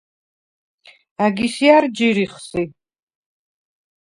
ა̈გის 1.23 1.55
ჲა̈რ 1.63 1.83
ჯირიხ 1.95 2.33
სი? 2.47 2.63